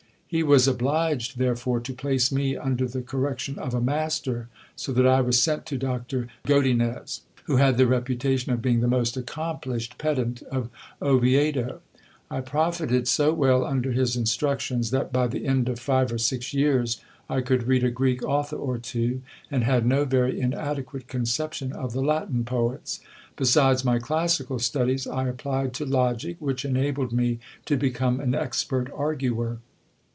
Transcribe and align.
He 0.33 0.43
was 0.43 0.65
obliged 0.65 1.37
therefore 1.39 1.81
to 1.81 1.93
place 1.93 2.31
me 2.31 2.55
under 2.55 2.87
the 2.87 3.01
correction 3.01 3.59
of 3.59 3.73
a 3.73 3.81
master, 3.81 4.47
so 4.77 4.93
that 4.93 5.05
I 5.05 5.19
was 5.19 5.41
sent 5.43 5.65
to 5.65 5.77
Doctor 5.77 6.29
Godiuez, 6.45 7.19
who 7.47 7.57
had 7.57 7.75
the 7.77 7.85
reputation 7.85 8.53
of 8.53 8.61
being 8.61 8.79
the 8.79 8.87
most 8.87 9.13
GIL 9.15 9.23
BLAS. 9.23 9.29
accomplished 9.29 9.97
pedant 9.97 10.41
of 10.43 10.69
Oviedo. 11.01 11.81
I 12.29 12.39
profited 12.39 13.09
so 13.09 13.33
well 13.33 13.65
under 13.65 13.91
his 13.91 14.15
instructions, 14.15 14.89
that 14.91 15.11
by 15.11 15.27
the 15.27 15.45
end 15.45 15.67
of 15.67 15.81
five 15.81 16.13
or 16.13 16.17
six 16.17 16.53
years 16.53 17.01
I 17.29 17.41
could 17.41 17.63
read 17.67 17.83
a 17.83 17.91
Greek 17.91 18.23
author 18.23 18.55
or 18.55 18.77
two, 18.77 19.21
and 19.51 19.65
had 19.65 19.85
no 19.85 20.05
very 20.05 20.39
inadequate 20.39 21.09
conception 21.09 21.73
of 21.73 21.91
the 21.91 21.99
Latin 22.01 22.45
poets. 22.45 23.01
Besides 23.35 23.83
my 23.83 23.99
classical 23.99 24.59
studies, 24.59 25.05
I 25.05 25.27
applied 25.27 25.73
to 25.73 25.85
logic, 25.85 26.37
which 26.39 26.63
enabled 26.63 27.11
me 27.11 27.39
to 27.65 27.75
become 27.75 28.21
an 28.21 28.33
expert 28.33 28.89
arguer. 28.95 29.57